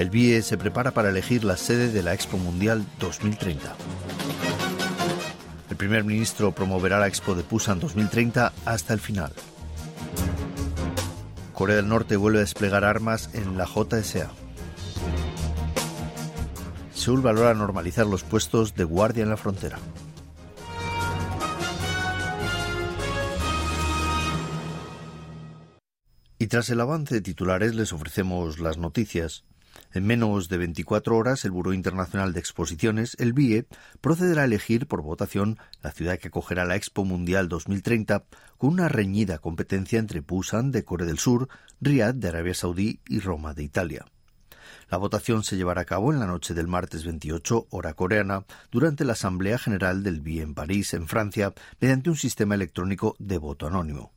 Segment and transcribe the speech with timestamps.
[0.00, 3.76] El BIE se prepara para elegir la sede de la Expo Mundial 2030.
[5.68, 9.30] El primer ministro promoverá la Expo de Pusan 2030 hasta el final.
[11.52, 14.30] Corea del Norte vuelve a desplegar armas en la JSA.
[16.94, 19.78] Seúl valora normalizar los puestos de guardia en la frontera.
[26.38, 29.44] Y tras el avance de titulares les ofrecemos las noticias.
[29.92, 33.66] En menos de 24 horas, el Buró Internacional de Exposiciones, el BIE,
[34.00, 38.24] procederá a elegir por votación la ciudad que acogerá la Expo Mundial 2030
[38.56, 41.48] con una reñida competencia entre Busan de Corea del Sur,
[41.80, 44.06] Riyadh de Arabia Saudí y Roma de Italia.
[44.90, 49.04] La votación se llevará a cabo en la noche del martes 28, hora coreana, durante
[49.04, 53.68] la Asamblea General del BIE en París, en Francia, mediante un sistema electrónico de voto
[53.68, 54.12] anónimo.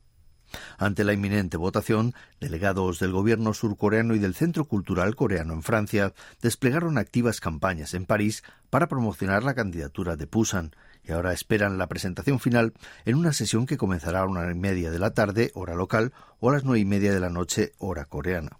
[0.78, 6.12] Ante la inminente votación, delegados del gobierno surcoreano y del Centro Cultural Coreano en Francia
[6.42, 11.86] desplegaron activas campañas en París para promocionar la candidatura de Pusan y ahora esperan la
[11.86, 12.72] presentación final
[13.04, 16.50] en una sesión que comenzará a una y media de la tarde, hora local, o
[16.50, 18.58] a las nueve y media de la noche, hora coreana.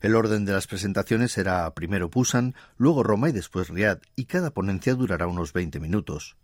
[0.00, 4.50] El orden de las presentaciones será primero Pusan, luego Roma y después Riad, y cada
[4.50, 6.36] ponencia durará unos 20 minutos.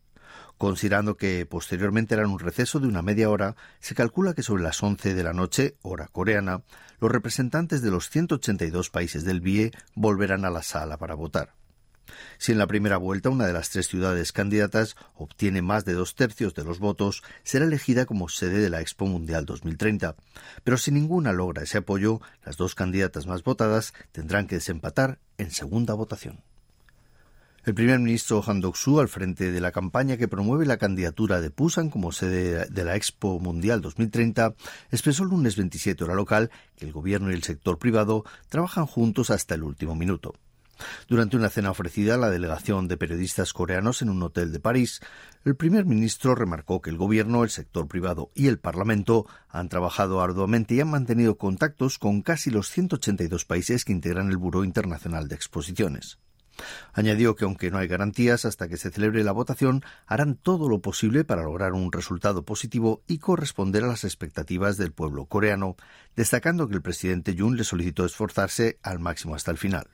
[0.59, 4.83] Considerando que posteriormente harán un receso de una media hora, se calcula que sobre las
[4.83, 6.62] 11 de la noche, hora coreana,
[7.00, 11.55] los representantes de los 182 países del BIE volverán a la sala para votar.
[12.39, 16.14] Si en la primera vuelta una de las tres ciudades candidatas obtiene más de dos
[16.14, 20.17] tercios de los votos, será elegida como sede de la Expo Mundial 2030.
[20.64, 25.51] Pero si ninguna logra ese apoyo, las dos candidatas más votadas tendrán que desempatar en
[25.51, 26.42] segunda votación.
[27.63, 31.51] El primer ministro Han Dok-soo, al frente de la campaña que promueve la candidatura de
[31.51, 34.55] Pusan como sede de la Expo Mundial 2030,
[34.91, 39.29] expresó el lunes 27 hora local que el gobierno y el sector privado trabajan juntos
[39.29, 40.33] hasta el último minuto.
[41.07, 45.03] Durante una cena ofrecida a la delegación de periodistas coreanos en un hotel de París,
[45.45, 50.23] el primer ministro remarcó que el gobierno, el sector privado y el Parlamento han trabajado
[50.23, 55.29] arduamente y han mantenido contactos con casi los 182 países que integran el Buró Internacional
[55.29, 56.19] de Exposiciones.
[56.92, 60.80] Añadió que aunque no hay garantías hasta que se celebre la votación, harán todo lo
[60.80, 65.77] posible para lograr un resultado positivo y corresponder a las expectativas del pueblo coreano,
[66.16, 69.88] destacando que el presidente Yoon le solicitó esforzarse al máximo hasta el final.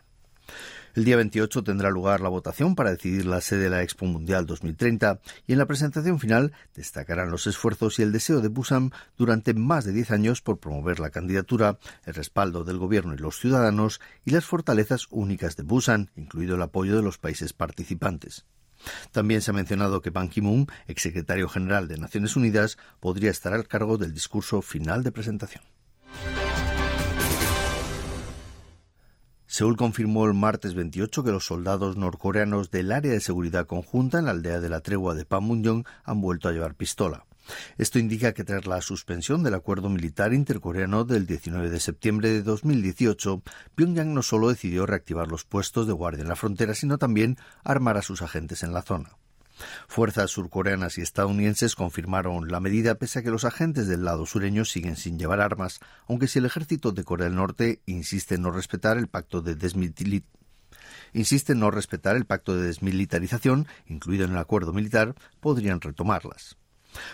[0.95, 4.47] El día 28 tendrá lugar la votación para decidir la sede de la Expo Mundial
[4.47, 9.53] 2030 y en la presentación final destacarán los esfuerzos y el deseo de Busan durante
[9.53, 14.01] más de 10 años por promover la candidatura, el respaldo del gobierno y los ciudadanos
[14.25, 18.47] y las fortalezas únicas de Busan, incluido el apoyo de los países participantes.
[19.13, 23.69] También se ha mencionado que Ban Ki-moon, exsecretario general de Naciones Unidas, podría estar al
[23.69, 25.76] cargo del discurso final de presentación.
[29.57, 34.27] Seúl confirmó el martes 28 que los soldados norcoreanos del área de seguridad conjunta en
[34.27, 37.25] la aldea de la tregua de Panmunjom han vuelto a llevar pistola.
[37.79, 42.43] Esto indica que tras la suspensión del acuerdo militar intercoreano del 19 de septiembre de
[42.43, 43.43] 2018,
[43.75, 47.97] Pyongyang no solo decidió reactivar los puestos de guardia en la frontera, sino también armar
[47.97, 49.17] a sus agentes en la zona.
[49.89, 54.65] Fuerzas surcoreanas y estadounidenses confirmaron la medida pese a que los agentes del lado sureño
[54.65, 58.51] siguen sin llevar armas, aunque si el ejército de Corea del Norte insiste en no
[58.51, 59.57] respetar el pacto de
[61.13, 66.57] insiste en no respetar el pacto de desmilitarización, incluido en el acuerdo militar, podrían retomarlas.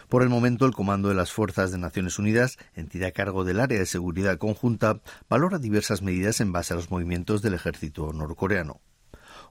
[0.08, 3.60] Por el momento, el Comando de las Fuerzas de Naciones Unidas, entidad a cargo del
[3.60, 8.80] área de seguridad conjunta, valora diversas medidas en base a los movimientos del ejército norcoreano.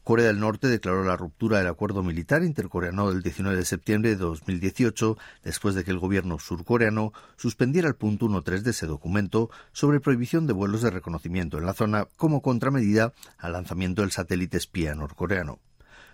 [0.03, 4.15] Corea del Norte declaró la ruptura del acuerdo militar intercoreano del 19 de septiembre de
[4.15, 9.99] 2018 después de que el gobierno surcoreano suspendiera el punto 1.3 de ese documento sobre
[9.99, 14.95] prohibición de vuelos de reconocimiento en la zona como contramedida al lanzamiento del satélite espía
[14.95, 15.59] norcoreano.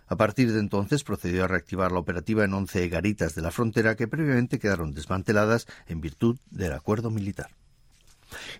[0.08, 3.96] A partir de entonces procedió a reactivar la operativa en 11 garitas de la frontera
[3.96, 7.52] que previamente quedaron desmanteladas en virtud del acuerdo militar.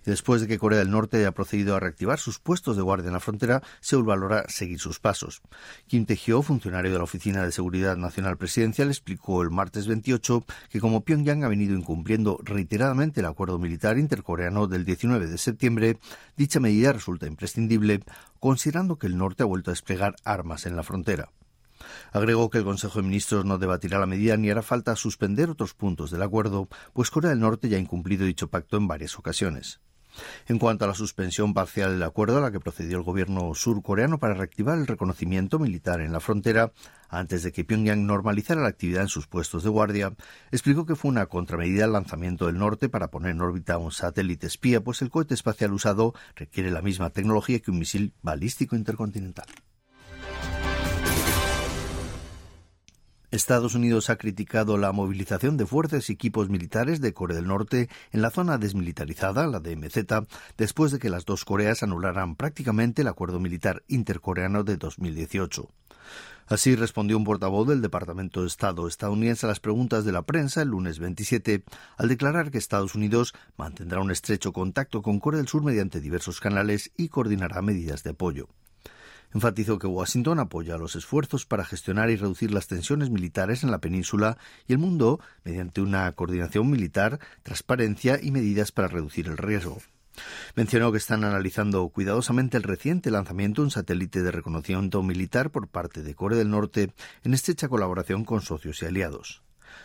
[0.04, 3.14] Después de que Corea del Norte haya procedido a reactivar sus puestos de guardia en
[3.14, 5.42] la frontera, Seúl valora seguir sus pasos.
[5.86, 10.80] Kim Tae-hyo, funcionario de la Oficina de Seguridad Nacional Presidencial, explicó el martes 28 que
[10.80, 15.98] como Pyongyang ha venido incumpliendo reiteradamente el acuerdo militar intercoreano del 19 de septiembre,
[16.36, 18.02] dicha medida resulta imprescindible,
[18.40, 21.30] considerando que el norte ha vuelto a desplegar armas en la frontera.
[22.12, 25.74] Agregó que el Consejo de Ministros no debatirá la medida ni hará falta suspender otros
[25.74, 29.80] puntos del acuerdo, pues Corea del Norte ya ha incumplido dicho pacto en varias ocasiones.
[30.46, 34.18] En cuanto a la suspensión parcial del acuerdo a la que procedió el gobierno surcoreano
[34.18, 36.72] para reactivar el reconocimiento militar en la frontera,
[37.08, 40.14] antes de que Pyongyang normalizara la actividad en sus puestos de guardia,
[40.50, 44.46] explicó que fue una contramedida al lanzamiento del norte para poner en órbita un satélite
[44.46, 49.46] espía, pues el cohete espacial usado requiere la misma tecnología que un misil balístico intercontinental.
[53.30, 57.90] Estados Unidos ha criticado la movilización de fuerzas y equipos militares de Corea del Norte
[58.10, 59.98] en la zona desmilitarizada, la DMZ,
[60.56, 65.68] después de que las dos Coreas anularan prácticamente el acuerdo militar intercoreano de 2018.
[66.46, 70.62] Así respondió un portavoz del Departamento de Estado estadounidense a las preguntas de la prensa
[70.62, 71.64] el lunes 27,
[71.98, 76.40] al declarar que Estados Unidos mantendrá un estrecho contacto con Corea del Sur mediante diversos
[76.40, 78.48] canales y coordinará medidas de apoyo.
[79.34, 83.78] Enfatizó que Washington apoya los esfuerzos para gestionar y reducir las tensiones militares en la
[83.78, 89.78] península y el mundo mediante una coordinación militar, transparencia y medidas para reducir el riesgo.
[90.56, 95.68] Mencionó que están analizando cuidadosamente el reciente lanzamiento de un satélite de reconocimiento militar por
[95.68, 96.92] parte de Corea del Norte
[97.22, 99.42] en estrecha colaboración con socios y aliados.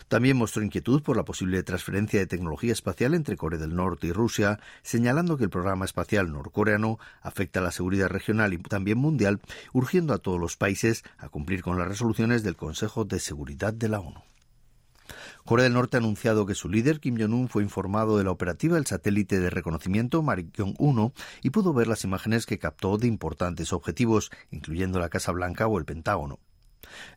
[0.08, 4.12] También mostró inquietud por la posible transferencia de tecnología espacial entre Corea del Norte y
[4.12, 9.40] Rusia, señalando que el programa espacial norcoreano afecta a la seguridad regional y también mundial,
[9.72, 13.88] urgiendo a todos los países a cumplir con las resoluciones del Consejo de Seguridad de
[13.88, 14.22] la ONU.
[15.44, 18.76] Corea del Norte ha anunciado que su líder, Kim Jong-un, fue informado de la operativa
[18.76, 24.30] del satélite de reconocimiento Marijong-1 y pudo ver las imágenes que captó de importantes objetivos,
[24.50, 26.38] incluyendo la Casa Blanca o el Pentágono.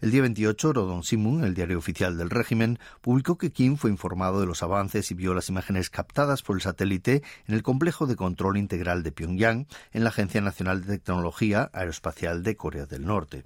[0.01, 4.39] El día 28, Rodon Simun, el diario oficial del régimen, publicó que Kim fue informado
[4.39, 8.15] de los avances y vio las imágenes captadas por el satélite en el complejo de
[8.15, 13.45] control integral de Pyongyang en la Agencia Nacional de Tecnología Aeroespacial de Corea del Norte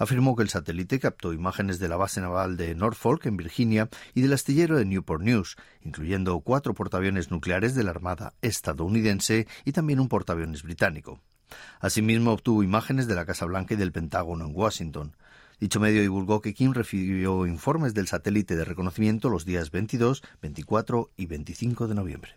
[0.00, 4.22] afirmó que el satélite captó imágenes de la base naval de Norfolk, en Virginia, y
[4.22, 10.00] del astillero de Newport News, incluyendo cuatro portaaviones nucleares de la Armada estadounidense y también
[10.00, 11.20] un portaaviones británico.
[11.80, 15.16] Asimismo, obtuvo imágenes de la Casa Blanca y del Pentágono en Washington.
[15.60, 21.10] Dicho medio divulgó que Kim recibió informes del satélite de reconocimiento los días 22, 24
[21.16, 22.32] y 25 de noviembre.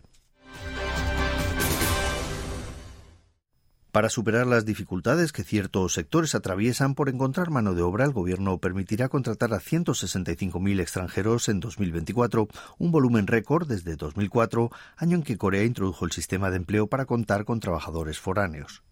[3.94, 8.58] Para superar las dificultades que ciertos sectores atraviesan por encontrar mano de obra, el Gobierno
[8.58, 12.48] permitirá contratar a 165.000 extranjeros en 2024,
[12.78, 17.06] un volumen récord desde 2004, año en que Corea introdujo el sistema de empleo para
[17.06, 18.82] contar con trabajadores foráneos.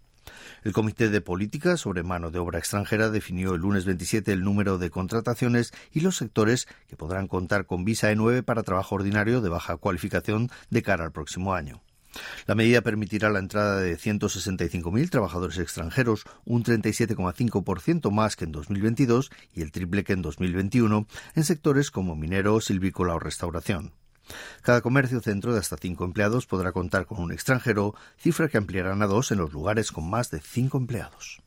[0.65, 4.79] El Comité de Política sobre Mano de Obra Extranjera definió el lunes 27 el número
[4.79, 9.49] de contrataciones y los sectores que podrán contar con visa E9 para trabajo ordinario de
[9.49, 11.83] baja cualificación de cara al próximo año.
[12.47, 19.31] La medida permitirá la entrada de 165.000 trabajadores extranjeros, un 37,5% más que en 2022
[19.55, 23.93] y el triple que en 2021, en sectores como minero, silvícola o restauración.
[24.63, 29.03] Cada comercio centro de hasta cinco empleados podrá contar con un extranjero, cifra que ampliarán
[29.03, 31.43] a dos en los lugares con más de cinco empleados.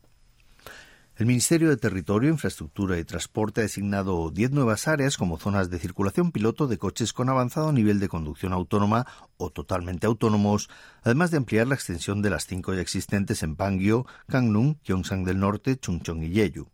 [1.18, 5.80] El Ministerio de Territorio, Infraestructura y Transporte ha designado diez nuevas áreas como zonas de
[5.80, 10.70] circulación piloto de coches con avanzado nivel de conducción autónoma o totalmente autónomos,
[11.04, 15.40] además de ampliar la extensión de las cinco ya existentes en Pangyo, Gangneung, Gyeongsang del
[15.40, 16.68] Norte, Chungcheong y Jeju.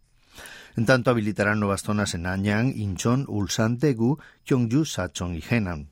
[0.76, 5.90] En tanto, habilitarán nuevas zonas en Anyang, Incheon, Ulsan, Daegu, Gyeongju, Sachong y Henan.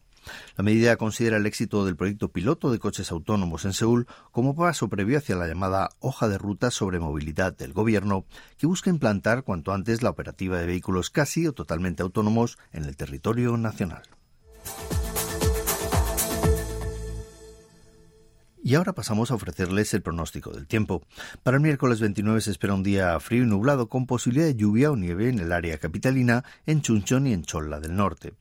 [0.57, 4.89] La medida considera el éxito del proyecto piloto de coches autónomos en Seúl como paso
[4.89, 8.25] previo hacia la llamada hoja de ruta sobre movilidad del gobierno,
[8.57, 12.95] que busca implantar cuanto antes la operativa de vehículos casi o totalmente autónomos en el
[12.95, 14.03] territorio nacional.
[18.62, 21.01] Y ahora pasamos a ofrecerles el pronóstico del tiempo.
[21.43, 24.91] Para el miércoles 29 se espera un día frío y nublado con posibilidad de lluvia
[24.91, 28.33] o nieve en el área capitalina, en Chuncheon y en Cholla del norte.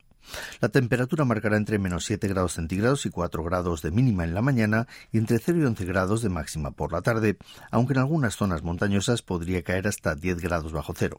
[0.61, 4.41] La temperatura marcará entre menos 7 grados centígrados y 4 grados de mínima en la
[4.41, 7.37] mañana y entre 0 y 11 grados de máxima por la tarde,
[7.71, 11.17] aunque en algunas zonas montañosas podría caer hasta 10 grados bajo cero.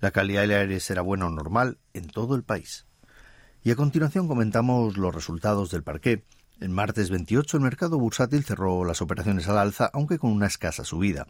[0.00, 2.86] La calidad del aire será buena o normal en todo el país.
[3.64, 6.24] Y a continuación comentamos los resultados del parqué.
[6.60, 10.84] El martes 28 el mercado bursátil cerró las operaciones al alza, aunque con una escasa
[10.84, 11.26] subida.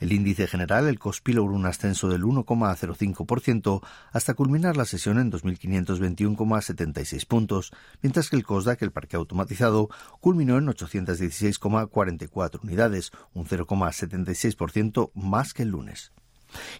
[0.00, 5.30] El índice general, el Kospi, logró un ascenso del 1,05% hasta culminar la sesión en
[5.30, 7.72] 2.521,76 puntos,
[8.02, 9.88] mientras que el Kosdaq, el parque automatizado,
[10.20, 16.12] culminó en 816,44 unidades, un 0,76% más que el lunes.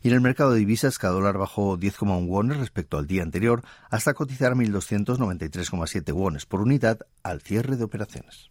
[0.03, 3.63] Y en el mercado de divisas, cada dólar bajó 10,1 wones respecto al día anterior,
[3.91, 8.51] hasta cotizar 1.293,7 wones por unidad al cierre de operaciones.